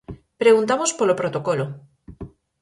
[0.41, 1.65] Preguntamos polo protocolo.